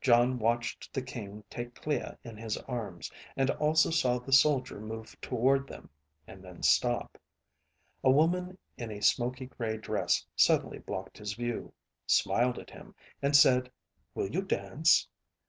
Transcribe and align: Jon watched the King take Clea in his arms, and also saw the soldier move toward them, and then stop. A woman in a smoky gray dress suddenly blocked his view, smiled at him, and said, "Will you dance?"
Jon 0.00 0.38
watched 0.38 0.92
the 0.94 1.02
King 1.02 1.42
take 1.50 1.74
Clea 1.74 2.12
in 2.22 2.36
his 2.36 2.56
arms, 2.58 3.10
and 3.36 3.50
also 3.50 3.90
saw 3.90 4.20
the 4.20 4.32
soldier 4.32 4.78
move 4.78 5.20
toward 5.20 5.66
them, 5.66 5.90
and 6.28 6.44
then 6.44 6.62
stop. 6.62 7.18
A 8.04 8.10
woman 8.12 8.56
in 8.76 8.92
a 8.92 9.00
smoky 9.02 9.46
gray 9.46 9.76
dress 9.76 10.24
suddenly 10.36 10.78
blocked 10.78 11.18
his 11.18 11.34
view, 11.34 11.74
smiled 12.06 12.60
at 12.60 12.70
him, 12.70 12.94
and 13.20 13.34
said, 13.34 13.68
"Will 14.14 14.28
you 14.30 14.42
dance?" 14.42 15.08